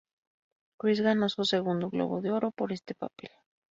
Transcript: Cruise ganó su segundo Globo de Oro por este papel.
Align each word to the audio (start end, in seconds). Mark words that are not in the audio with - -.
Cruise 0.79 1.01
ganó 1.03 1.29
su 1.29 1.45
segundo 1.45 1.91
Globo 1.91 2.21
de 2.21 2.31
Oro 2.31 2.49
por 2.49 2.73
este 2.73 2.95
papel. 2.95 3.29